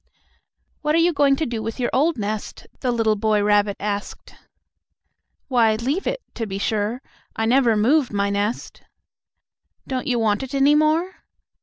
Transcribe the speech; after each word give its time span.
"What 0.81 0.95
are 0.95 0.97
you 0.97 1.13
going 1.13 1.35
to 1.35 1.45
do 1.45 1.61
with 1.61 1.79
your 1.79 1.91
old 1.93 2.17
nest?" 2.17 2.65
the 2.79 2.91
little 2.91 3.15
boy 3.15 3.43
rabbit 3.43 3.77
asked. 3.79 4.33
"Why 5.47 5.75
leave 5.75 6.07
it, 6.07 6.23
to 6.33 6.47
be 6.47 6.57
sure. 6.57 7.03
I 7.35 7.45
never 7.45 7.77
move 7.77 8.11
my 8.11 8.31
nest." 8.31 8.81
"Don't 9.87 10.07
you 10.07 10.17
want 10.17 10.41
it 10.41 10.55
any 10.55 10.73
more?" 10.73 11.17